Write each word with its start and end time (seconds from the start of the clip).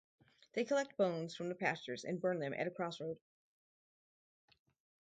They 0.53 0.63
collect 0.65 0.97
bones 0.97 1.35
from 1.35 1.49
the 1.49 1.53
pastures 1.53 2.05
and 2.05 2.19
burn 2.19 2.39
them 2.39 2.55
at 2.55 2.65
a 2.65 2.71
crossroad. 2.71 3.19